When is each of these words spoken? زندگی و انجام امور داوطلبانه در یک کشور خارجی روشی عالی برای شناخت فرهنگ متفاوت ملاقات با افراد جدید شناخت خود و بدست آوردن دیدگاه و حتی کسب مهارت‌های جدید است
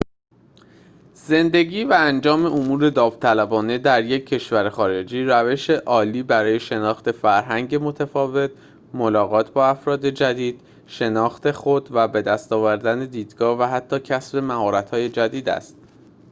زندگی 1.13 1.83
و 1.83 1.95
انجام 1.99 2.45
امور 2.45 2.89
داوطلبانه 2.89 3.77
در 3.77 4.03
یک 4.05 4.25
کشور 4.25 4.69
خارجی 4.69 5.23
روشی 5.23 5.73
عالی 5.73 6.23
برای 6.23 6.59
شناخت 6.59 7.11
فرهنگ 7.11 7.75
متفاوت 7.81 8.51
ملاقات 8.93 9.53
با 9.53 9.67
افراد 9.67 10.05
جدید 10.05 10.61
شناخت 10.87 11.51
خود 11.51 11.89
و 11.91 12.07
بدست 12.07 12.53
آوردن 12.53 13.05
دیدگاه 13.05 13.59
و 13.59 13.63
حتی 13.63 13.99
کسب 13.99 14.37
مهارت‌های 14.37 15.09
جدید 15.09 15.49
است 15.49 15.75